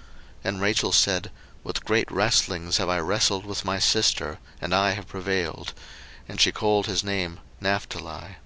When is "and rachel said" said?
0.44-1.30